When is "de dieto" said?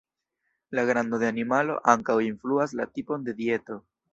3.29-3.83